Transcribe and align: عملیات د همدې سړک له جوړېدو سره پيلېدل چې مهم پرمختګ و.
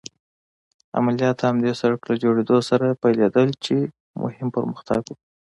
عملیات 0.97 1.37
د 1.39 1.43
همدې 1.49 1.71
سړک 1.81 2.01
له 2.09 2.15
جوړېدو 2.23 2.57
سره 2.69 2.99
پيلېدل 3.03 3.49
چې 3.65 3.75
مهم 4.21 4.47
پرمختګ 4.55 5.01
و. 5.07 5.13